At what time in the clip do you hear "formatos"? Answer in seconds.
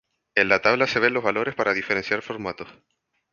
2.25-2.67